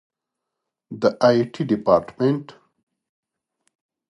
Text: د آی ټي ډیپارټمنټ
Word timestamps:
د 1.01 1.03
آی 1.27 1.37
ټي 1.53 1.61
ډیپارټمنټ 1.71 2.45